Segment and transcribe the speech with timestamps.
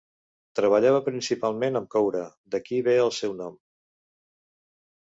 [0.59, 2.25] Treballava principalment amb coure,
[2.57, 3.65] d'aquí ve el seu nom.